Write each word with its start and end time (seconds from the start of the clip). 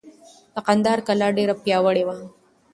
د 0.53 0.55
کندهار 0.67 0.99
کلا 1.07 1.27
ډېره 1.37 1.53
پیاوړې 1.63 2.03
وه. 2.07 2.15